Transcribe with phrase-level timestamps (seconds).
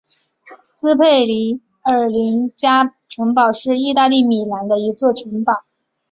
[0.63, 5.63] 斯佩尔林加城堡是意大利米兰的一座城堡。